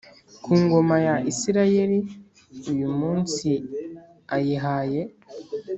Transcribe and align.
ku 0.43 0.51
ngoma 0.63 0.95
ya 1.05 1.15
Isirayeli 1.31 1.99
uyu 2.71 2.87
munsi 2.99 3.49
ayihaye 4.35 5.01